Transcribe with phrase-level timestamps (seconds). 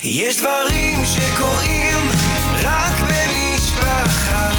[0.00, 1.96] יש דברים שקורים
[2.62, 4.50] רק במשפחה.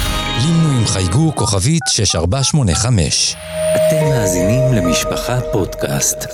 [0.42, 3.36] לינו עם חייגו כוכבית 6485.
[3.76, 6.26] אתם מאזינים למשפחה פודקאסט.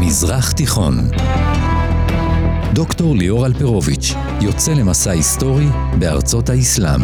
[0.00, 1.10] מזרח תיכון
[2.72, 5.66] דוקטור ליאור אלפרוביץ' יוצא למסע היסטורי
[5.98, 7.00] בארצות האסלאם.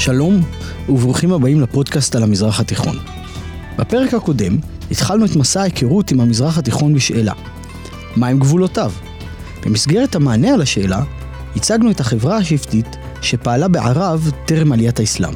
[0.00, 0.40] שלום
[0.88, 2.98] וברוכים הבאים לפודקאסט על המזרח התיכון.
[3.78, 4.56] בפרק הקודם
[4.90, 7.32] התחלנו את מסע ההיכרות עם המזרח התיכון בשאלה.
[8.16, 8.92] מהם גבולותיו?
[9.64, 11.02] במסגרת המענה על השאלה,
[11.56, 15.34] הצגנו את החברה השבטית שפעלה בערב טרם עליית האסלאם.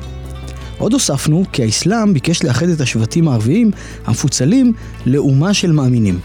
[0.78, 3.70] עוד הוספנו כי האסלאם ביקש לאחד את השבטים הערביים
[4.04, 4.72] המפוצלים
[5.06, 6.18] לאומה של מאמינים.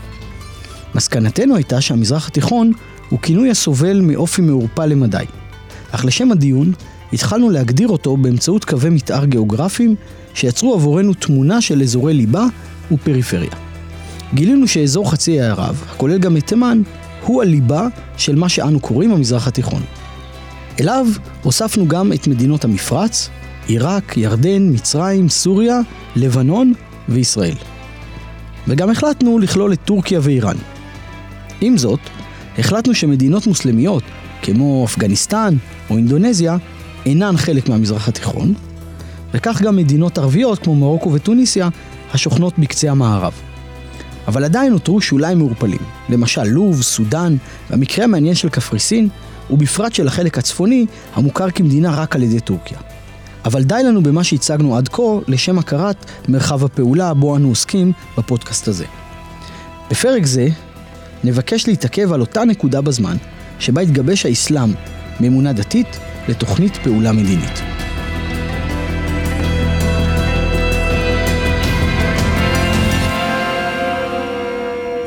[0.95, 2.71] מסקנתנו הייתה שהמזרח התיכון
[3.09, 5.25] הוא כינוי הסובל מאופי מעורפל למדי.
[5.91, 6.73] אך לשם הדיון,
[7.13, 9.95] התחלנו להגדיר אותו באמצעות קווי מתאר גיאוגרפיים
[10.33, 12.45] שיצרו עבורנו תמונה של אזורי ליבה
[12.91, 13.51] ופריפריה.
[14.33, 16.81] גילינו שאזור חצי האי ערב, הכולל גם את תימן,
[17.25, 19.81] הוא הליבה של מה שאנו קוראים המזרח התיכון.
[20.79, 21.07] אליו
[21.43, 23.29] הוספנו גם את מדינות המפרץ,
[23.67, 25.79] עיראק, ירדן, מצרים, סוריה,
[26.15, 26.73] לבנון
[27.09, 27.55] וישראל.
[28.67, 30.55] וגם החלטנו לכלול את טורקיה ואיראן.
[31.61, 31.99] עם זאת,
[32.57, 34.03] החלטנו שמדינות מוסלמיות,
[34.41, 35.55] כמו אפגניסטן
[35.89, 36.57] או אינדונזיה,
[37.09, 38.53] אינן חלק מהמזרח התיכון,
[39.33, 41.69] וכך גם מדינות ערביות כמו מרוקו וטוניסיה,
[42.13, 43.33] השוכנות בקצה המערב.
[44.27, 45.79] אבל עדיין נותרו שוליים מעורפלים,
[46.09, 47.35] למשל לוב, סודאן,
[47.69, 49.09] והמקרה המעניין של קפריסין,
[49.49, 52.77] ובפרט של החלק הצפוני, המוכר כמדינה רק על ידי טורקיה.
[53.45, 58.67] אבל די לנו במה שהצגנו עד כה לשם הכרת מרחב הפעולה בו אנו עוסקים בפודקאסט
[58.67, 58.85] הזה.
[59.91, 60.47] בפרק זה
[61.23, 63.17] נבקש להתעכב על אותה נקודה בזמן
[63.59, 64.73] שבה התגבש האסלאם
[65.19, 65.99] מאמונה דתית
[66.29, 67.61] לתוכנית פעולה מדינית.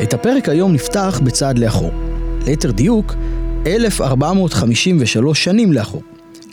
[0.03, 1.91] את הפרק היום נפתח בצעד לאחור.
[2.47, 3.15] ליתר דיוק,
[3.67, 6.03] 1453 שנים לאחור,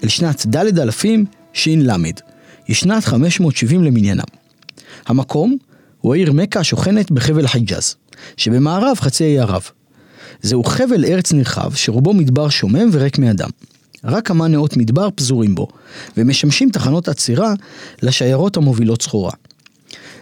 [0.04, 1.92] אל שנת ד' אלפים ש"ל,
[2.68, 4.24] היא שנת 570 למניינם.
[5.06, 5.58] המקום
[6.02, 7.96] הוא העיר מכה השוכנת בחבל חיג'אז,
[8.38, 9.70] שבמערב חצי האי ערב.
[10.42, 13.50] זהו חבל ארץ נרחב שרובו מדבר שומם וריק מאדם.
[14.04, 15.68] רק כמה נאות מדבר פזורים בו,
[16.18, 17.54] ומשמשים תחנות עצירה
[18.02, 19.32] לשיירות המובילות סחורה.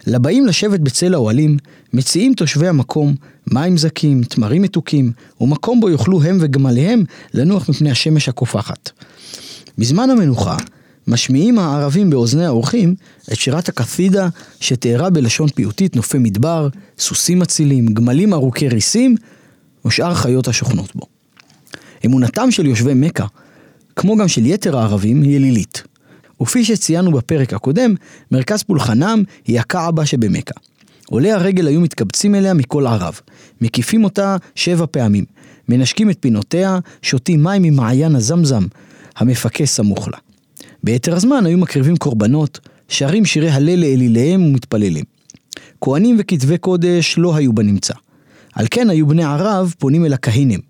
[0.06, 1.56] לבאים לשבת בצל האוהלים,
[1.92, 3.14] מציעים תושבי המקום
[3.46, 8.90] מים זכים, תמרים מתוקים, ומקום בו יוכלו הם וגמליהם לנוח מפני השמש הקופחת.
[9.78, 10.56] בזמן המנוחה,
[11.06, 12.94] משמיעים הערבים באוזני האורחים
[13.32, 14.28] את שירת הקתידה
[14.60, 16.68] שתיארה בלשון פיוטית נופי מדבר,
[16.98, 19.16] סוסים אצילים, גמלים ארוכי ריסים
[19.84, 21.06] ושאר חיות השוכנות בו.
[22.06, 23.26] אמונתם של יושבי מכה,
[23.98, 25.82] כמו גם של יתר הערבים, היא אלילית.
[26.42, 27.94] וכפי שציינו בפרק הקודם,
[28.30, 30.54] מרכז פולחנם היא הקעבה שבמכה.
[31.06, 33.20] עולי הרגל היו מתקבצים אליה מכל ערב,
[33.60, 35.24] מקיפים אותה שבע פעמים,
[35.68, 38.66] מנשקים את פינותיה, שותים מים ממעיין הזמזם,
[39.16, 40.18] המפקה סמוך לה.
[40.84, 45.04] ביתר הזמן היו מקריבים קורבנות, שרים שירי הלל לאליליהם ומתפללים.
[45.80, 47.94] כהנים וכתבי קודש לא היו בנמצא.
[48.54, 50.60] על כן היו בני ערב פונים אל הכהנים,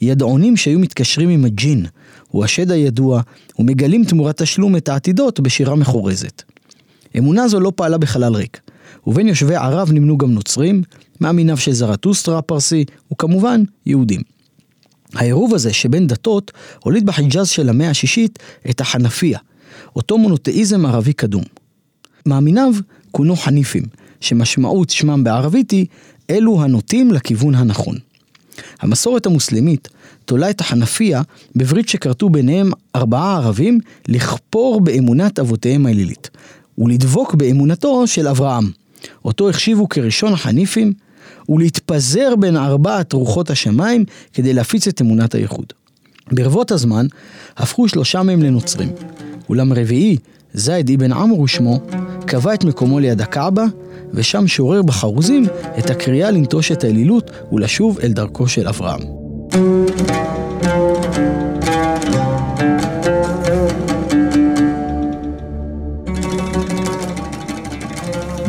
[0.00, 1.86] ידעונים שהיו מתקשרים עם הג'ין,
[2.34, 3.20] הוא השד הידוע,
[3.58, 6.42] ומגלים תמורת תשלום את העתידות בשירה מחורזת.
[7.18, 8.60] אמונה זו לא פעלה בחלל ריק,
[9.06, 10.82] ובין יושבי ערב נמנו גם נוצרים,
[11.20, 14.20] מאמיניו של זרטוסטרה הפרסי, וכמובן יהודים.
[15.14, 16.52] העירוב הזה שבין דתות
[16.84, 18.38] הוליד בחיג'אז של המאה השישית
[18.70, 19.38] את החנפיה,
[19.96, 21.44] אותו מונותאיזם ערבי קדום.
[22.26, 22.72] מאמיניו
[23.10, 23.84] כונו חניפים,
[24.20, 25.86] שמשמעות שמם בערבית היא
[26.30, 27.96] אלו הנוטים לכיוון הנכון.
[28.80, 29.88] המסורת המוסלמית
[30.24, 31.22] תולה את החנפיה
[31.56, 36.30] בברית שכרתו ביניהם ארבעה ערבים לכפור באמונת אבותיהם האלילית,
[36.78, 38.70] ולדבוק באמונתו של אברהם,
[39.24, 40.92] אותו החשיבו כראשון החניפים,
[41.48, 45.66] ולהתפזר בין ארבעת רוחות השמיים כדי להפיץ את אמונת הייחוד.
[46.32, 47.06] ברבות הזמן
[47.56, 48.92] הפכו שלושה מהם לנוצרים,
[49.48, 50.16] אולם רביעי,
[50.54, 51.80] זייד אבן עמר ושמו,
[52.26, 53.64] קבע את מקומו ליד הקעבה,
[54.12, 55.44] ושם שורר בחרוזים
[55.78, 59.00] את הקריאה לנטוש את האלילות ולשוב אל דרכו של אברהם.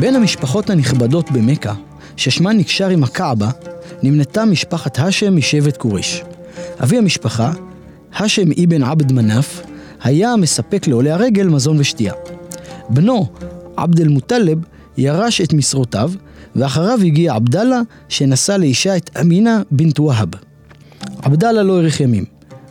[0.00, 1.74] בין המשפחות הנכבדות במכה,
[2.16, 3.50] ששמן נקשר עם הקעבה,
[4.02, 6.22] נמנתה משפחת האשם משבט כוריש.
[6.82, 7.52] אבי המשפחה,
[8.12, 9.65] האשם אבן עבד מנף,
[10.06, 12.12] היה מספק לעולי הרגל מזון ושתייה.
[12.88, 13.26] בנו,
[13.76, 14.58] עבד אל-מוטלב,
[14.96, 16.12] ירש את משרותיו,
[16.56, 20.28] ואחריו הגיע עבדאללה, שנשא לאישה את אמינה בנט והב.
[21.22, 22.24] עבדאללה לא האריך ימים,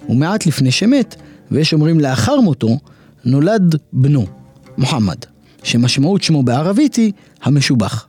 [0.10, 1.16] ומעט לפני שמת,
[1.52, 2.78] ויש אומרים לאחר מותו,
[3.26, 4.26] נולד בנו,
[4.78, 5.18] מוחמד,
[5.64, 7.12] שמשמעות שמו בערבית היא
[7.44, 8.08] המשובח.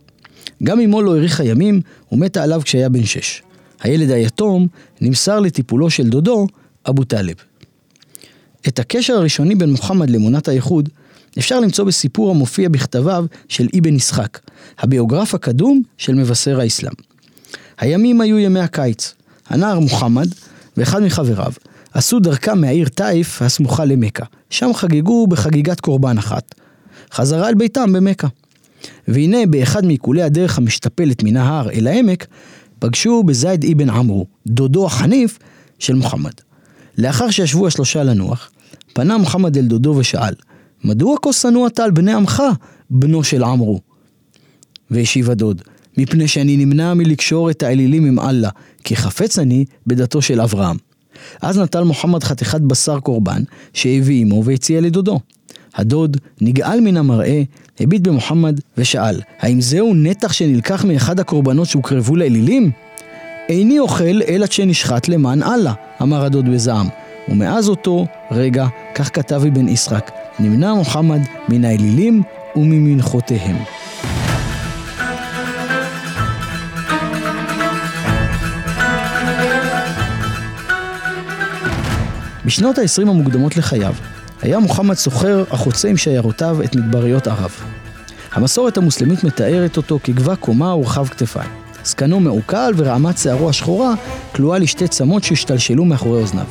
[0.63, 1.81] גם אמו לא האריכה ימים,
[2.11, 3.41] ומתה עליו כשהיה בן שש.
[3.81, 4.67] הילד היתום
[5.01, 6.47] נמסר לטיפולו של דודו,
[6.89, 7.35] אבו טלב.
[8.67, 10.89] את הקשר הראשוני בין מוחמד לאמונת הייחוד
[11.37, 14.39] אפשר למצוא בסיפור המופיע בכתביו של אבן ישחק,
[14.79, 16.93] הביוגרף הקדום של מבשר האסלאם.
[17.79, 19.13] הימים היו ימי הקיץ.
[19.49, 20.27] הנער מוחמד
[20.77, 21.51] ואחד מחבריו
[21.93, 24.25] עשו דרכם מהעיר טייף הסמוכה למכה.
[24.49, 26.55] שם חגגו בחגיגת קורבן אחת.
[27.13, 28.27] חזרה אל ביתם במכה.
[29.07, 32.27] והנה באחד מעיקולי הדרך המשתפלת מן ההר אל העמק,
[32.79, 35.39] פגשו בזייד אבן עמרו, דודו החניף
[35.79, 36.31] של מוחמד.
[36.97, 38.49] לאחר שישבו השלושה לנוח,
[38.97, 40.33] פנה מוחמד אל דודו ושאל,
[40.83, 42.43] מדוע כה שנוא אתה על בני עמך,
[42.89, 43.79] בנו של עמרו?
[44.91, 45.61] והשיב הדוד,
[45.97, 48.49] מפני שאני נמנע מלקשור את האלילים עם אללה,
[48.83, 50.77] כי חפץ אני בדתו של אברהם.
[51.41, 55.19] אז נטל מוחמד חתיכת בשר קורבן, שהביא עמו והציע לדודו.
[55.75, 57.43] הדוד נגעל מן המראה,
[57.79, 62.71] הביט במוחמד ושאל, האם זהו נתח שנלקח מאחד הקורבנות שהוקרבו לאלילים?
[63.49, 66.87] איני אוכל אלא שנשחט למען אללה, אמר הדוד בזעם.
[67.29, 72.23] ומאז אותו רגע, כך כתב אבן ישחק, נמנע מוחמד מן האלילים
[72.55, 73.57] וממנחותיהם.
[82.45, 83.93] בשנות ה-20 המוקדמות לחייו,
[84.41, 87.51] היה מוחמד סוחר החוצה עם שיירותיו את מדבריות ערב.
[88.31, 91.49] המסורת המוסלמית מתארת אותו כגבה קומה ורחב כתפיים.
[91.83, 93.93] זקנו מעוקל ורעמת שערו השחורה
[94.35, 96.45] כלואה לשתי צמות שהשתלשלו מאחורי אוזניו.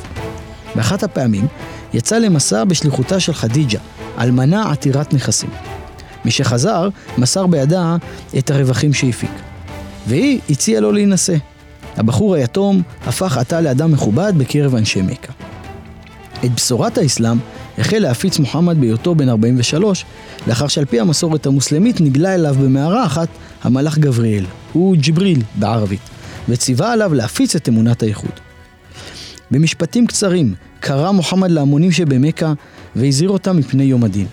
[0.75, 1.47] באחת הפעמים
[1.93, 3.79] יצא למסע בשליחותה של חדיג'ה,
[4.19, 5.49] אלמנה עתירת נכסים.
[6.25, 7.95] משחזר, מסר בידה
[8.37, 9.31] את הרווחים שהפיק.
[10.07, 11.35] והיא הציעה לו להינשא.
[11.97, 15.33] הבחור היתום הפך עתה לאדם מכובד בקרב אנשי מכה.
[16.45, 17.37] את בשורת האסלאם
[17.77, 20.05] החל להפיץ מוחמד בהיותו בן 43,
[20.47, 23.27] לאחר שעל פי המסורת המוסלמית נגלה אליו במערה אחת
[23.63, 26.01] המלאך גבריאל, הוא ג'יבריל בערבית,
[26.49, 28.46] וציווה עליו להפיץ את אמונת הייחוד.
[29.51, 32.53] במשפטים קצרים קרא מוחמד להמונים שבמכה
[32.95, 34.27] והזהיר אותם מפני יום הדין.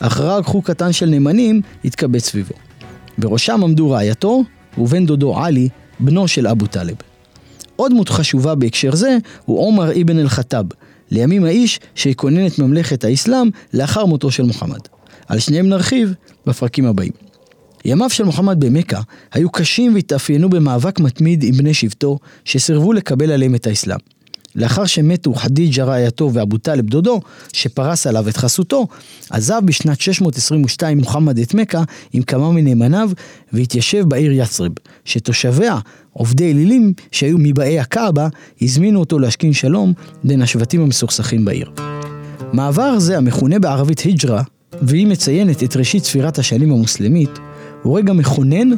[0.00, 2.54] רק חוג קטן של נאמנים התקבץ סביבו.
[3.18, 4.42] בראשם עמדו רעייתו
[4.78, 5.68] ובן דודו עלי,
[6.00, 6.94] בנו של אבו טלב.
[7.76, 10.66] עוד דמות חשובה בהקשר זה הוא עומר אבן אל-חטאב,
[11.10, 14.80] לימים האיש שיקונן את ממלכת האסלאם לאחר מותו של מוחמד.
[15.28, 16.14] על שניהם נרחיב
[16.46, 17.12] בפרקים הבאים.
[17.84, 19.00] ימיו של מוחמד במכה
[19.32, 23.98] היו קשים והתאפיינו במאבק מתמיד עם בני שבטו שסירבו לקבל עליהם את האסלאם.
[24.54, 27.20] לאחר שמתו חדיג'ה רעייתו ואבו טלב דודו,
[27.52, 28.86] שפרס עליו את חסותו,
[29.30, 31.82] עזב בשנת 622 מוחמד את מכה
[32.12, 33.10] עם כמה מנאמניו
[33.52, 34.72] והתיישב בעיר יצרב,
[35.04, 35.78] שתושביה,
[36.12, 38.28] עובדי אלילים שהיו מבאי הקאבה,
[38.62, 39.92] הזמינו אותו להשכין שלום
[40.24, 41.70] בין השבטים המסוכסכים בעיר.
[42.52, 44.42] מעבר זה המכונה בערבית היג'רה,
[44.82, 47.30] והיא מציינת את ראשית ספירת השנים המוסלמית,
[47.82, 48.70] הוא רגע מכונן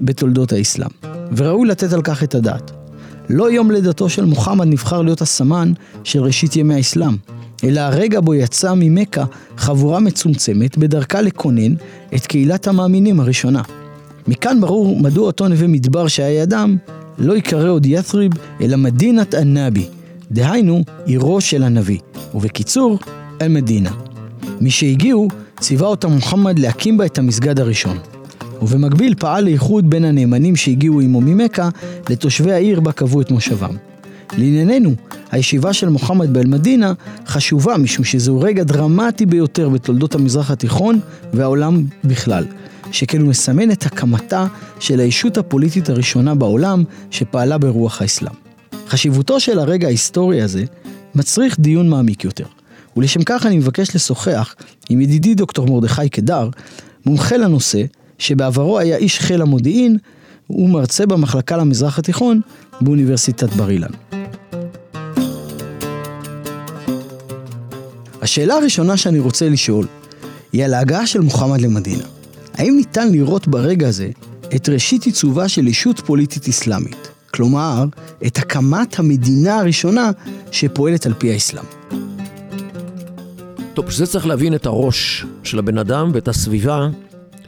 [0.00, 0.90] בתולדות האסלאם,
[1.36, 2.85] וראוי לתת על כך את הדעת.
[3.28, 5.72] לא יום לידתו של מוחמד נבחר להיות הסמן
[6.04, 7.16] של ראשית ימי האסלאם,
[7.64, 9.24] אלא הרגע בו יצאה ממכה
[9.56, 11.74] חבורה מצומצמת בדרכה לכונן
[12.14, 13.62] את קהילת המאמינים הראשונה.
[14.28, 16.76] מכאן ברור מדוע אותו נווה מדבר שהיה ידם
[17.18, 19.86] לא ייקרא עוד ית'ריב אלא מדינת הנבי,
[20.30, 21.98] דהיינו עירו של הנביא,
[22.34, 22.98] ובקיצור,
[23.42, 23.90] אל-מדינה.
[24.60, 25.28] משהגיעו,
[25.60, 27.98] ציווה אותם מוחמד להקים בה את המסגד הראשון.
[28.62, 31.68] ובמקביל פעל לאיחוד בין הנאמנים שהגיעו עמו ממכה
[32.10, 33.76] לתושבי העיר בה קבעו את מושבם.
[34.38, 34.94] לענייננו,
[35.30, 36.92] הישיבה של מוחמד באל-מדינה
[37.26, 41.00] חשובה משום שזהו רגע דרמטי ביותר בתולדות המזרח התיכון
[41.32, 42.44] והעולם בכלל,
[42.92, 44.46] שכן הוא מסמן את הקמתה
[44.80, 48.34] של הישות הפוליטית הראשונה בעולם שפעלה ברוח האסלאם.
[48.88, 50.64] חשיבותו של הרגע ההיסטורי הזה
[51.14, 52.44] מצריך דיון מעמיק יותר,
[52.96, 54.54] ולשם כך אני מבקש לשוחח
[54.88, 56.48] עם ידידי דוקטור מרדכי קדר,
[57.06, 57.82] מומחה לנושא,
[58.18, 59.98] שבעברו היה איש חיל המודיעין
[60.50, 62.40] ומרצה במחלקה למזרח התיכון
[62.80, 63.90] באוניברסיטת בר אילן.
[68.22, 69.86] השאלה הראשונה שאני רוצה לשאול
[70.52, 72.04] היא על ההגעה של מוחמד למדינה.
[72.54, 74.10] האם ניתן לראות ברגע הזה
[74.56, 77.08] את ראשית עיצובה של ישות פוליטית אסלאמית?
[77.34, 77.84] כלומר,
[78.26, 80.10] את הקמת המדינה הראשונה
[80.50, 81.64] שפועלת על פי האסלאם.
[83.74, 86.88] טוב, בשביל זה צריך להבין את הראש של הבן אדם ואת הסביבה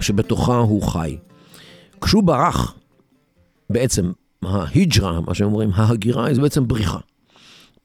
[0.00, 1.17] שבתוכה הוא חי.
[2.00, 2.75] כשהוא ברח,
[3.71, 4.12] בעצם
[4.43, 6.99] ההיג'רה, מה שאומרים, ההגירה, זה בעצם בריחה.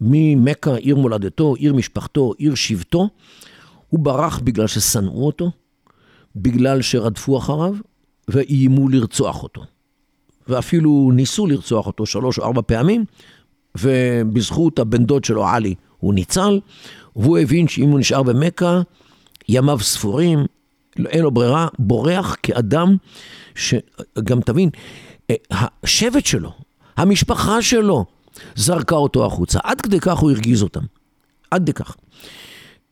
[0.02, 3.10] ממכה, עיר מולדתו, עיר משפחתו, עיר שבטו,
[3.90, 5.52] הוא ברח בגלל ששנאו אותו,
[6.36, 7.74] בגלל שרדפו אחריו,
[8.28, 9.64] ואיימו לרצוח אותו.
[10.48, 13.06] ואפילו ניסו לרצוח אותו שלוש או ארבע פעמים,
[13.78, 16.60] ובזכות הבן דוד שלו, עלי, הוא ניצל,
[17.16, 18.82] והוא הבין שאם הוא נשאר במכה,
[19.50, 20.46] ימיו ספורים,
[21.06, 22.98] אין לו ברירה, בורח כאדם
[23.56, 24.70] שגם תבין,
[25.30, 26.52] אה, השבט שלו,
[26.98, 28.06] המשפחה שלו,
[28.56, 29.60] זרקה אותו החוצה.
[29.64, 30.84] עד כדי כך הוא הרגיז אותם.
[31.52, 31.96] עד כדי כך.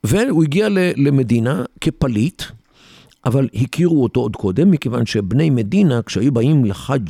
[0.04, 0.68] והוא הגיע
[0.98, 2.44] למדינה כפליט,
[3.26, 7.10] אבל הכירו אותו עוד קודם, מכיוון שבני מדינה, כשהיו באים לחאג'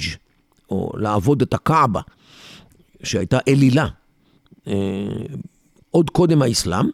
[0.70, 2.02] או לעבוד את הקעבה,
[3.04, 3.88] שהייתה אלילה,
[4.68, 4.74] אה,
[5.92, 6.90] עוד קודם האסלאם,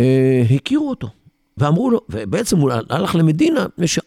[0.00, 1.08] אה, הכירו אותו.
[1.58, 3.98] ואמרו לו, ובעצם הוא הלך למדינה, וש...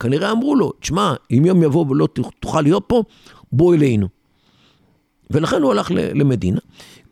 [0.00, 2.08] כנראה אמרו לו, תשמע, אם יום יבוא ולא
[2.40, 3.02] תוכל להיות פה,
[3.52, 4.08] בוא אלינו.
[5.30, 6.60] ולכן הוא הלך למדינה.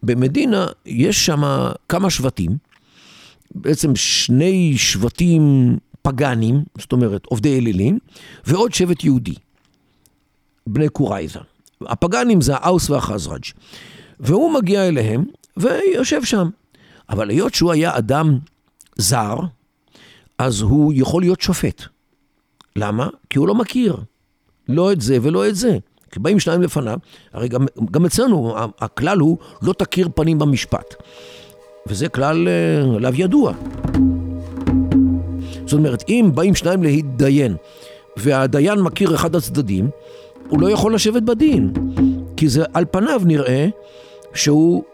[0.02, 1.42] במדינה יש שם
[1.88, 2.56] כמה שבטים,
[3.54, 7.98] בעצם שני שבטים פגאנים, זאת אומרת עובדי אלילים,
[8.46, 9.34] ועוד שבט יהודי,
[10.66, 11.38] בני קורייזה.
[11.80, 13.44] הפגאנים זה האוס והחזרג'.
[14.20, 15.25] והוא מגיע אליהם
[15.56, 16.48] ויושב שם.
[17.08, 18.38] אבל היות שהוא היה אדם
[18.97, 19.37] זר,
[20.38, 21.83] אז הוא יכול להיות שופט.
[22.76, 23.09] למה?
[23.31, 23.97] כי הוא לא מכיר.
[24.69, 25.79] לא את זה ולא את זה.
[26.11, 26.99] כי באים שניים לפניו,
[27.33, 30.95] הרי גם, גם אצלנו הכלל הוא לא תכיר פנים במשפט.
[31.87, 32.49] וזה כלל
[32.97, 33.53] עליו אה, ידוע.
[35.65, 37.57] זאת אומרת, אם באים שניים להתדיין,
[38.17, 39.91] והדיין מכיר אחד הצדדים,
[40.49, 41.73] הוא לא יכול לשבת בדין.
[42.37, 43.69] כי זה על פניו נראה
[44.35, 44.85] שהוא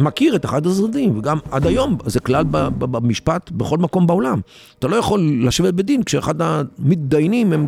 [0.00, 2.44] מכיר את אחד הצדדים, וגם עד היום זה כלל
[2.78, 4.40] במשפט בכל מקום בעולם.
[4.78, 7.66] אתה לא יכול לשבת בדין כשאחד המתדיינים הם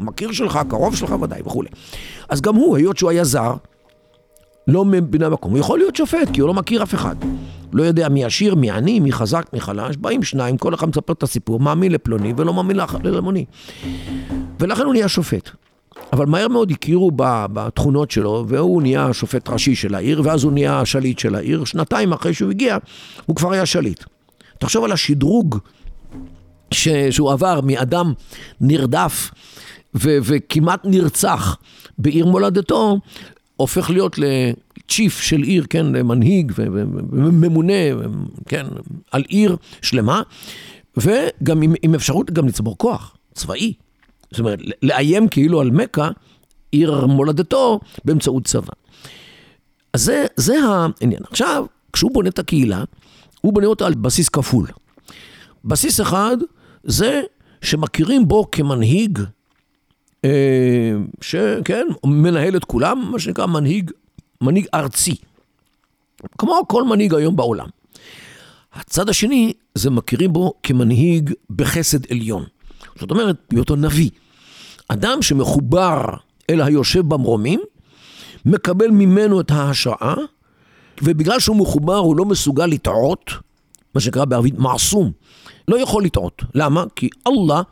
[0.00, 1.68] מכיר שלך, קרוב שלך ודאי וכולי.
[2.28, 3.54] אז גם הוא, היות שהוא היה זר,
[4.68, 7.16] לא מבני המקום, הוא יכול להיות שופט, כי הוא לא מכיר אף אחד.
[7.72, 11.12] לא יודע מי עשיר, מי עני, מי חזק, מי חלש, באים שניים, כל אחד מספר
[11.12, 13.44] את הסיפור, מאמין לפלוני ולא מאמין ללמוני.
[14.60, 15.50] ולכן הוא נהיה שופט.
[16.12, 17.10] אבל מהר מאוד הכירו
[17.52, 21.64] בתכונות שלו, והוא נהיה שופט ראשי של העיר, ואז הוא נהיה השליט של העיר.
[21.64, 22.78] שנתיים אחרי שהוא הגיע,
[23.26, 24.04] הוא כבר היה שליט.
[24.58, 25.58] תחשוב על השדרוג
[26.70, 26.88] ש...
[26.88, 28.12] שהוא עבר מאדם
[28.60, 29.30] נרדף
[29.94, 30.18] ו...
[30.22, 31.56] וכמעט נרצח
[31.98, 32.98] בעיר מולדתו,
[33.56, 37.72] הופך להיות לצ'יף של עיר, כן, למנהיג וממונה,
[38.46, 38.66] כן,
[39.10, 40.22] על עיר שלמה,
[40.96, 43.74] וגם עם, עם אפשרות גם לצבור כוח צבאי.
[44.32, 46.10] זאת אומרת, לאיים כאילו על מכה,
[46.72, 48.72] עיר מולדתו, באמצעות צבא.
[49.92, 51.22] אז זה, זה העניין.
[51.30, 52.84] עכשיו, כשהוא בונה את הקהילה,
[53.40, 54.66] הוא בונה אותה על בסיס כפול.
[55.64, 56.36] בסיס אחד
[56.84, 57.22] זה
[57.62, 59.18] שמכירים בו כמנהיג,
[60.24, 63.90] אה, שכן, מנהל את כולם, מה שנקרא מנהיג,
[64.40, 65.14] מנהיג ארצי.
[66.38, 67.68] כמו כל מנהיג היום בעולם.
[68.72, 72.44] הצד השני, זה מכירים בו כמנהיג בחסד עליון.
[73.00, 74.10] זאת אומרת, בהיותו נביא.
[74.92, 76.04] אדם שמחובר
[76.50, 77.60] אל היושב במרומים,
[78.44, 80.14] מקבל ממנו את ההשראה,
[81.02, 83.30] ובגלל שהוא מחובר הוא לא מסוגל לטעות,
[83.94, 85.12] מה שנקרא בערבית מעסום.
[85.68, 86.42] לא יכול לטעות.
[86.54, 86.84] למה?
[86.96, 87.62] כי אללה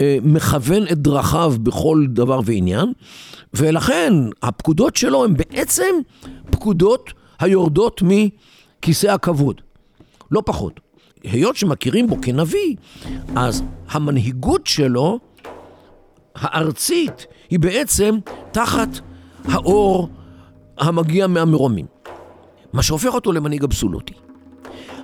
[0.00, 2.92] אה, מכוון את דרכיו בכל דבר ועניין,
[3.54, 4.12] ולכן
[4.42, 5.94] הפקודות שלו הן בעצם
[6.50, 9.60] פקודות היורדות מכיסא הכבוד.
[10.30, 10.80] לא פחות.
[11.22, 12.76] היות שמכירים בו כנביא,
[13.36, 15.18] אז המנהיגות שלו,
[16.40, 18.18] הארצית, היא בעצם
[18.52, 18.88] תחת
[19.44, 20.08] האור
[20.78, 21.86] המגיע מהמרומים.
[22.72, 24.14] מה שהופך אותו למנהיג אבסולוטי.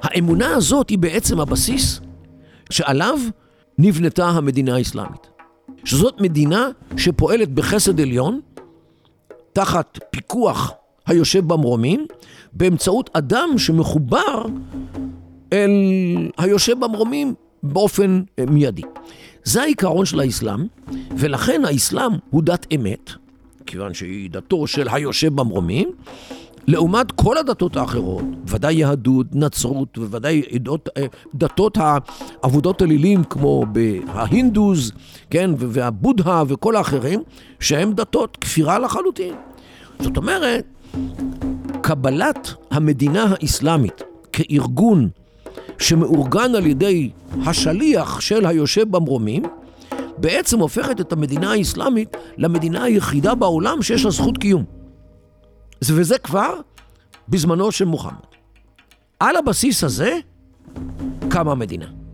[0.03, 2.01] האמונה הזאת היא בעצם הבסיס
[2.71, 3.19] שעליו
[3.79, 5.31] נבנתה המדינה האסלאמית.
[5.85, 8.41] שזאת מדינה שפועלת בחסד עליון,
[9.53, 10.73] תחת פיקוח
[11.07, 12.07] היושב במרומים,
[12.53, 14.45] באמצעות אדם שמחובר
[15.53, 15.71] אל
[16.39, 18.83] היושב במרומים באופן אה, מיידי.
[19.47, 20.67] זה העיקרון של האסלאם,
[21.17, 23.11] ולכן האסלאם הוא דת אמת,
[23.67, 25.91] כיוון שהיא דתו של היושב במרומים,
[26.67, 33.65] לעומת כל הדתות האחרות, ודאי יהדות, נצרות, וודאי עדות, אה, דתות העבודות אלילים כמו
[34.09, 34.93] ההינדוז,
[35.31, 37.23] כן, והבודהה וכל האחרים,
[37.61, 39.35] שהם דתות כפירה לחלוטין.
[40.01, 40.65] זאת אומרת,
[41.81, 45.09] קבלת המדינה האסלאמית כארגון
[45.79, 47.11] שמאורגן על ידי
[47.47, 49.43] השליח של היושב במרומים,
[50.19, 54.65] בעצם הופכת את המדינה האסלאמית למדינה היחידה בעולם שיש לה זכות קיום.
[55.83, 56.61] וזה כבר
[57.29, 58.27] בזמנו של מוחמד.
[59.21, 60.19] על הבסיס הזה
[61.29, 62.06] קמה המדינה.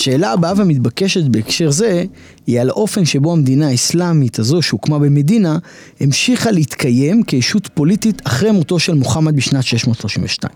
[0.00, 2.04] השאלה הבאה והמתבקשת בהקשר זה,
[2.46, 5.58] היא על האופן שבו המדינה האסלאמית הזו שהוקמה במדינה,
[6.00, 10.54] המשיכה להתקיים כישות פוליטית אחרי מותו של מוחמד בשנת 632.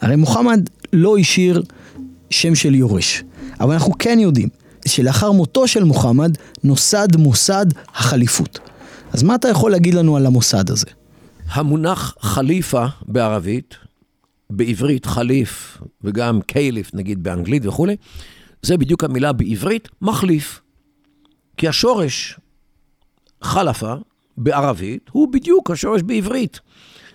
[0.00, 1.62] הרי מוחמד לא השאיר
[2.30, 3.24] שם של יורש,
[3.60, 4.48] אבל אנחנו כן יודעים
[4.86, 8.58] שלאחר מותו של מוחמד נוסד מוסד החליפות.
[9.12, 10.86] אז מה אתה יכול להגיד לנו על המוסד הזה?
[11.48, 13.74] המונח חליפה בערבית,
[14.50, 17.96] בעברית חליף וגם קייליף נגיד באנגלית וכולי,
[18.62, 20.60] זה בדיוק המילה בעברית מחליף.
[21.56, 22.38] כי השורש
[23.42, 23.94] חלפה
[24.36, 26.60] בערבית הוא בדיוק השורש בעברית,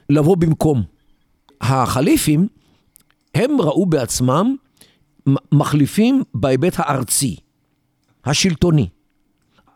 [0.10, 0.84] לבוא במקום.
[1.62, 2.48] החליפים,
[3.36, 4.56] הם ראו בעצמם
[5.52, 7.36] מחליפים בהיבט הארצי,
[8.26, 8.90] השלטוני.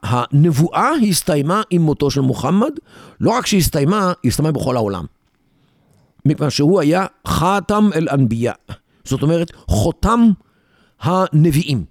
[0.03, 2.71] הנבואה הסתיימה עם מותו של מוחמד,
[3.19, 5.05] לא רק שהסתיימה, היא הסתיימה בכל העולם.
[6.25, 8.53] מכיוון שהוא היה חתם אל-אנבייה,
[9.03, 10.29] זאת אומרת, חותם
[11.01, 11.85] הנביאים.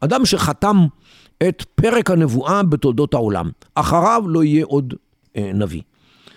[0.00, 0.86] אדם שחתם
[1.48, 3.50] את פרק הנבואה בתולדות העולם.
[3.74, 4.94] אחריו לא יהיה עוד
[5.36, 5.82] אה, נביא.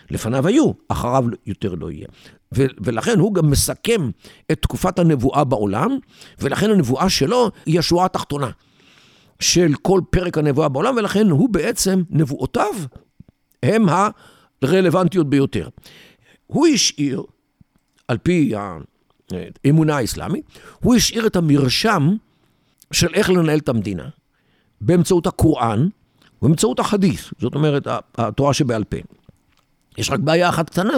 [0.10, 2.08] לפניו היו, אחריו יותר לא יהיה.
[2.56, 4.10] ו- ולכן הוא גם מסכם
[4.52, 5.98] את תקופת הנבואה בעולם,
[6.40, 8.50] ולכן הנבואה שלו היא השורה התחתונה
[9.40, 12.74] של כל פרק הנבואה בעולם, ולכן הוא בעצם, נבואותיו
[13.64, 13.86] הם
[14.62, 15.70] הרלוונטיות ביותר.
[16.48, 17.24] הוא השאיר,
[18.08, 18.54] על פי
[19.66, 20.46] האמונה האסלאמית,
[20.80, 22.16] הוא השאיר את המרשם
[22.92, 24.10] של איך לנהל את המדינה,
[24.82, 25.88] באמצעות הקוראן
[26.42, 28.98] ובאמצעות החדית', זאת אומרת, התורה שבעל פה.
[29.98, 30.98] יש רק בעיה אחת קטנה,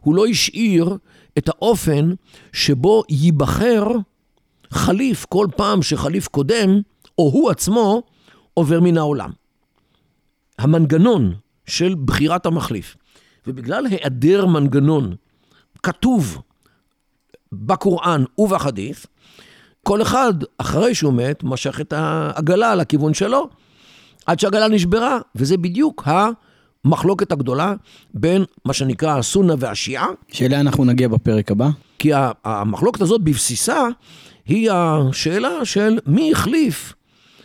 [0.00, 0.96] הוא לא השאיר
[1.38, 2.10] את האופן
[2.52, 3.86] שבו ייבחר
[4.70, 6.80] חליף כל פעם שחליף קודם,
[7.18, 8.02] או הוא עצמו,
[8.54, 9.30] עובר מן העולם.
[10.58, 11.34] המנגנון
[11.66, 12.96] של בחירת המחליף,
[13.46, 15.14] ובגלל היעדר מנגנון
[15.82, 16.42] כתוב
[17.52, 19.06] בקוראן ובחדית',
[19.82, 23.48] כל אחד, אחרי שהוא מת, משך את העגלה לכיוון שלו,
[24.26, 26.08] עד שהעגלה נשברה, וזה בדיוק
[26.84, 27.74] המחלוקת הגדולה
[28.14, 30.06] בין מה שנקרא הסונה והשיעה.
[30.32, 31.68] שאליה אנחנו נגיע בפרק הבא.
[31.98, 32.10] כי
[32.44, 33.88] המחלוקת הזאת בבסיסה
[34.46, 36.94] היא השאלה של מי החליף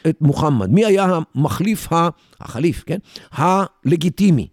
[0.08, 1.88] את מוחמד, מי היה המחליף,
[2.42, 2.98] החליף, כן?
[3.32, 4.48] הלגיטימי.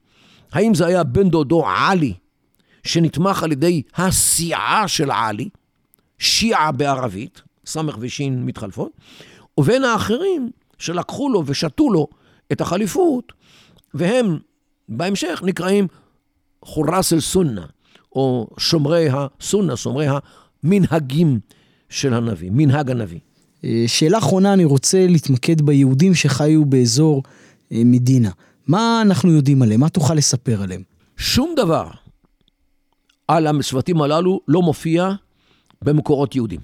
[0.52, 2.14] האם זה היה בן דודו עלי,
[2.82, 5.48] שנתמך על ידי הסיעה של עלי,
[6.18, 8.92] שיעה בערבית, סמך ושין מתחלפות,
[9.58, 12.06] ובין האחרים שלקחו לו ושתו לו
[12.52, 13.32] את החליפות,
[13.94, 14.38] והם
[14.88, 15.86] בהמשך נקראים
[16.64, 17.66] חורס אל-סונה,
[18.12, 20.06] או שומרי הסונה, שומרי
[20.64, 21.40] המנהגים
[21.88, 23.18] של הנביא, מנהג הנביא.
[23.64, 27.22] אה, שאלה אחרונה, אני רוצה להתמקד ביהודים שחיו באזור
[27.72, 28.30] אה, מדינה.
[28.66, 29.80] מה אנחנו יודעים עליהם?
[29.80, 30.82] מה תוכל לספר עליהם?
[31.16, 31.88] שום דבר
[33.28, 35.10] על השבטים הללו לא מופיע
[35.82, 36.60] במקורות יהודים.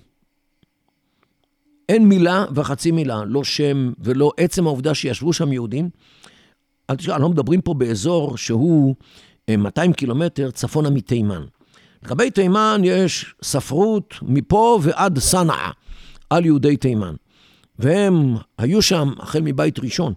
[1.89, 5.91] אין מילה וחצי מילה, לא שם ולא עצם העובדה שישבו שם יהודים.
[6.91, 8.95] אנחנו מדברים פה באזור שהוא
[9.51, 11.45] 200 אה, קילומטר צפונה מתימן.
[12.05, 15.71] לגבי תימן יש ספרות מפה ועד סנעה
[16.31, 17.15] על יהודי תימן.
[17.79, 20.13] והם היו שם החל מבית ראשון.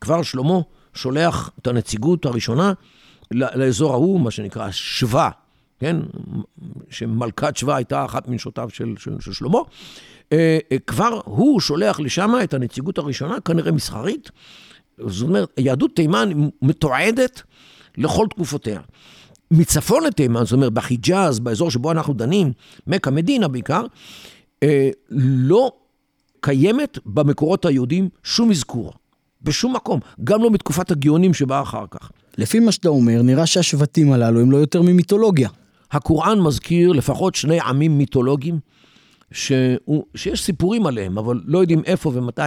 [0.00, 0.58] כבר שלמה
[0.94, 2.72] שולח את הנציגות הראשונה
[3.30, 5.30] לאזור ההוא, מה שנקרא שווה,
[5.80, 5.96] כן?
[6.90, 9.58] שמלכת שווה הייתה אחת מנשותיו של, של, של שלמה.
[10.32, 14.30] אה, אה, כבר הוא שולח לשם את הנציגות הראשונה, כנראה מסחרית.
[15.06, 16.30] זאת אומרת, יהדות תימן
[16.62, 17.42] מתועדת
[17.96, 18.80] לכל תקופותיה.
[19.50, 22.52] מצפון לתימן, זאת אומרת, בחיג'אז, באזור שבו אנחנו דנים,
[22.86, 23.86] מכה מדינה בעיקר,
[24.62, 25.72] אה, לא
[26.40, 28.92] קיימת במקורות היהודים שום אזכור.
[29.42, 32.10] בשום מקום, גם לא מתקופת הגאונים שבאה אחר כך.
[32.38, 35.48] לפי מה שאתה אומר, נראה שהשבטים הללו הם לא יותר ממיתולוגיה.
[35.92, 38.58] הקוראן מזכיר לפחות שני עמים מיתולוגיים
[39.32, 42.42] שהוא, שיש סיפורים עליהם, אבל לא יודעים איפה ומתי.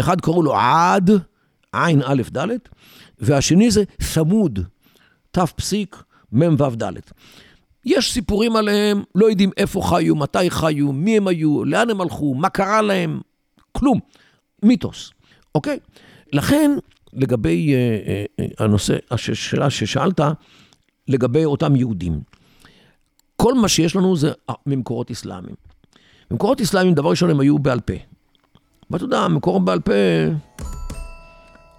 [0.00, 1.10] אחד קראו לו עד,
[1.72, 2.46] עין א' ד',
[3.18, 4.58] והשני זה סמוד,
[5.30, 6.92] ת' פסיק, מ' ו' ד'.
[7.86, 12.34] יש סיפורים עליהם, לא יודעים איפה חיו, מתי חיו, מי הם היו, לאן הם הלכו,
[12.34, 13.20] מה קרה להם,
[13.72, 14.00] כלום.
[14.62, 15.10] מיתוס,
[15.54, 15.78] אוקיי?
[16.32, 16.70] לכן,
[17.12, 20.20] לגבי uh, uh, הנושא, השאלה ששאלת,
[21.08, 22.20] לגבי אותם יהודים,
[23.36, 24.32] כל מה שיש לנו זה
[24.66, 25.54] ממקורות אסלאמיים.
[26.30, 27.94] במקורות אסלאמיים, דבר ראשון, הם היו בעל פה.
[28.90, 29.92] ואתה יודע, מקורות בעל פה,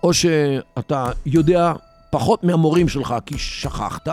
[0.04, 1.74] או שאתה יודע
[2.12, 4.08] פחות מהמורים שלך כי שכחת,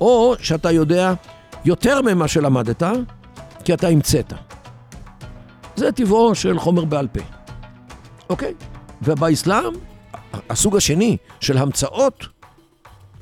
[0.00, 1.14] או שאתה יודע
[1.64, 2.82] יותר ממה שלמדת,
[3.64, 4.32] כי אתה המצאת.
[5.76, 7.20] זה טבעו של חומר בעל פה,
[8.30, 8.54] אוקיי?
[9.02, 9.72] ובאסלאם,
[10.50, 12.24] הסוג השני של המצאות,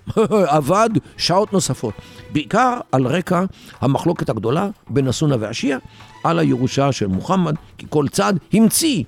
[0.56, 1.94] עבד שעות נוספות.
[2.32, 3.44] בעיקר על רקע
[3.80, 5.78] המחלוקת הגדולה בין הסונה והשיעה
[6.24, 9.04] על הירושה של מוחמד, כי כל צד המציא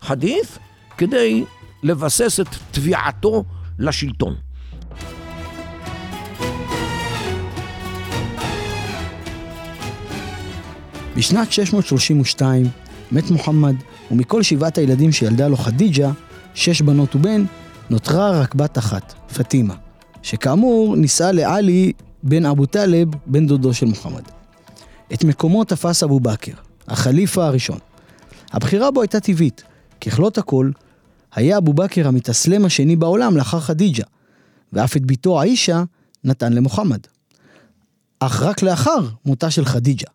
[0.00, 0.58] חדית'
[0.98, 1.44] כדי
[1.82, 3.44] לבסס את תביעתו
[3.78, 4.34] לשלטון.
[11.16, 12.66] בשנת 632
[13.12, 13.74] מת מוחמד,
[14.10, 16.10] ומכל שבעת הילדים שילדה לו חדיג'ה,
[16.54, 17.44] שש בנות ובן,
[17.90, 19.89] נותרה רק בת אחת, פטימה.
[20.22, 24.22] שכאמור נישאה לעלי בן אבו טלב, בן דודו של מוחמד.
[25.12, 26.52] את מקומו תפס אבו בכר,
[26.88, 27.78] החליפה הראשון.
[28.52, 29.62] הבחירה בו הייתה טבעית,
[30.00, 30.70] ככלות הכל,
[31.34, 34.04] היה אבו בכר המתאסלם השני בעולם לאחר חדיג'ה,
[34.72, 35.82] ואף את בתו עאישה
[36.24, 37.00] נתן למוחמד.
[38.20, 40.06] אך רק לאחר מותה של חדיג'ה.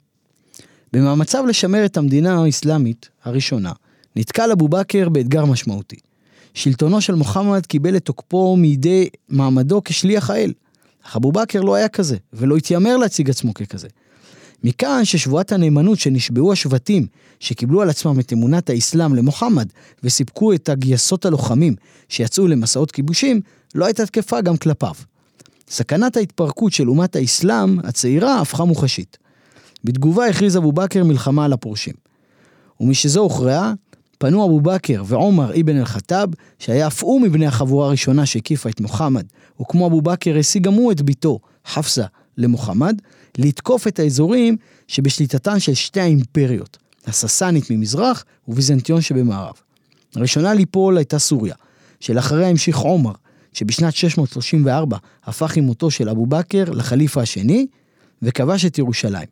[0.94, 3.72] במאמציו לשמר את המדינה האסלאמית הראשונה,
[4.16, 5.96] נתקל אבו בכר באתגר משמעותי.
[6.56, 10.54] שלטונו של מוחמד קיבל את תוקפו מידי מעמדו כשליח האל.
[11.06, 13.88] אך אבו בכר לא היה כזה, ולא התיימר להציג עצמו ככזה.
[14.64, 17.08] מכאן ששבועת הנאמנות שנשבעו השבטים,
[17.40, 19.68] שקיבלו על עצמם את אמונת האסלאם למוחמד,
[20.04, 21.76] וסיפקו את הגייסות הלוחמים
[22.10, 23.42] שיצאו למסעות כיבושים,
[23.76, 24.96] לא הייתה תקפה גם כלפיו.
[25.70, 29.18] סכנת ההתפרקות של אומת האסלאם הצעירה הפכה מוחשית.
[29.84, 31.94] בתגובה הכריז אבו בכר מלחמה על הפורשים.
[32.80, 33.74] ומשזו הוכרעה,
[34.18, 39.26] פנו אבו בכר ועומר אבן אל-חטאב, שהיה אף הוא מבני החבורה הראשונה שהקיפה את מוחמד,
[39.62, 42.06] וכמו אבו בכר השיג גם הוא את ביתו, חפסה,
[42.38, 43.02] למוחמד,
[43.38, 49.54] לתקוף את האזורים שבשליטתן של שתי האימפריות, הססנית ממזרח וביזנטיון שבמערב.
[50.16, 51.56] הראשונה ליפול הייתה סוריה,
[52.00, 53.12] שלאחריה המשיך עומר,
[53.54, 57.68] שבשנת 634 הפך עם מותו של אבו בכר לחליפה השני,
[58.22, 59.28] וכבש את ירושלים.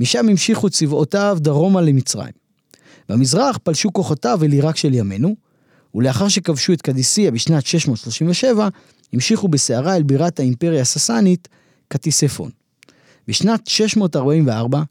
[0.00, 2.39] משם המשיכו צבאותיו דרומה למצרים.
[3.10, 5.36] במזרח פלשו כוחותיו אל עיראק של ימינו,
[5.94, 8.68] ולאחר שכבשו את קדיסיה בשנת 637,
[9.12, 11.48] המשיכו בסערה אל בירת האימפריה הססנית,
[11.88, 12.50] קטיספון.
[13.28, 14.82] בשנת 644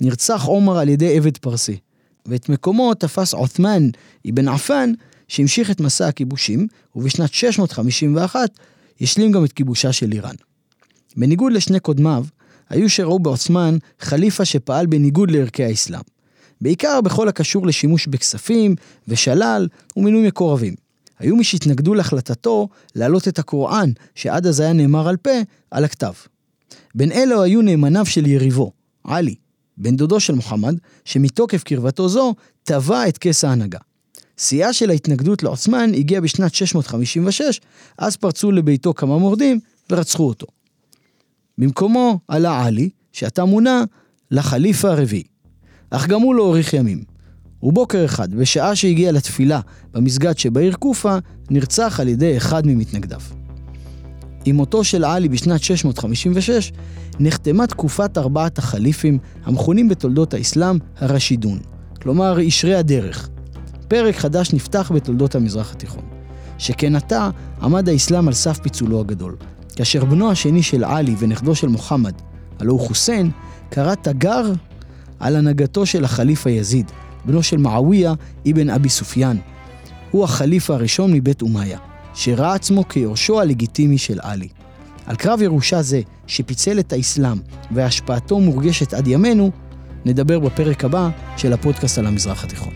[0.00, 1.78] נרצח עומר על ידי עבד פרסי,
[2.26, 3.88] ואת מקומו תפס עות'מן
[4.30, 4.92] אבן עפן,
[5.28, 8.50] שהמשיך את מסע הכיבושים, ובשנת 651
[9.00, 10.34] השלים גם את כיבושה של איראן.
[11.16, 12.24] בניגוד לשני קודמיו,
[12.68, 16.11] היו שראו בעות'מן חליפה שפעל בניגוד לערכי האסלאם.
[16.62, 18.74] בעיקר בכל הקשור לשימוש בכספים
[19.08, 20.74] ושלל ומינוי מקורבים.
[21.18, 25.30] היו מי שהתנגדו להחלטתו להעלות את הקוראן, שעד אז היה נאמר על פה,
[25.70, 26.12] על הכתב.
[26.94, 28.72] בין אלו היו נאמניו של יריבו,
[29.04, 29.34] עלי,
[29.76, 33.78] בן דודו של מוחמד, שמתוקף קרבתו זו, טבע את כס ההנהגה.
[34.38, 37.60] שיאה של ההתנגדות לעוצמן הגיע בשנת 656,
[37.98, 40.46] אז פרצו לביתו כמה מורדים ורצחו אותו.
[41.58, 43.84] במקומו עלה עלי, שעתה מונה
[44.30, 45.31] לחליפה הרביעי.
[45.92, 47.02] אך גם הוא לא האריך ימים.
[47.62, 49.60] ובוקר אחד, בשעה שהגיע לתפילה
[49.92, 51.16] במסגד שבעיר קופה,
[51.50, 53.20] נרצח על ידי אחד ממתנגדיו.
[54.44, 56.72] עם מותו של עלי בשנת 656,
[57.20, 61.58] נחתמה תקופת ארבעת החליפים המכונים בתולדות האסלאם הרשידון,
[62.02, 63.28] כלומר ישרי הדרך.
[63.88, 66.04] פרק חדש נפתח בתולדות המזרח התיכון.
[66.58, 67.30] שכן עתה
[67.62, 69.36] עמד האסלאם על סף פיצולו הגדול,
[69.76, 72.14] כאשר בנו השני של עלי ונכדו של מוחמד,
[72.58, 73.30] הלא הוא חוסיין,
[73.70, 74.52] קרא תגר
[75.22, 76.90] על הנהגתו של החליף היזיד,
[77.24, 78.14] בנו של מעוויה
[78.50, 79.36] אבן אבי סופיאן.
[80.10, 81.78] הוא החליף הראשון מבית אומיה,
[82.14, 84.48] שראה עצמו כיורשו הלגיטימי של עלי.
[85.06, 87.38] על קרב ירושה זה, שפיצל את האסלאם
[87.70, 89.50] והשפעתו מורגשת עד ימינו,
[90.04, 92.72] נדבר בפרק הבא של הפודקאסט על המזרח התיכון.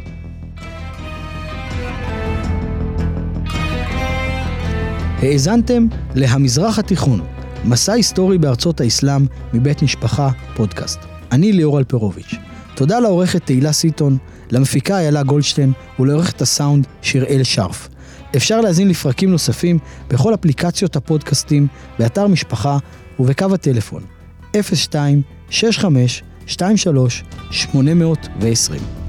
[5.22, 7.20] האזנתם ל"המזרח התיכון",
[7.64, 11.15] מסע היסטורי בארצות האסלאם מבית משפחה, פודקאסט.
[11.32, 12.34] אני ליאור אלפרוביץ'.
[12.74, 14.18] תודה לעורכת תהילה סיטון,
[14.50, 17.88] למפיקה איילה גולדשטיין ולעורכת הסאונד שיראל שרף.
[18.36, 21.66] אפשר להזין לפרקים נוספים בכל אפליקציות הפודקאסטים,
[21.98, 22.78] באתר משפחה
[23.18, 24.02] ובקו הטלפון
[24.62, 29.05] 02 65 23 820